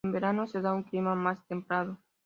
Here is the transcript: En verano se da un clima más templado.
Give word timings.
En 0.03 0.11
verano 0.13 0.47
se 0.47 0.61
da 0.61 0.73
un 0.73 0.81
clima 0.81 1.13
más 1.13 1.45
templado. 1.45 1.99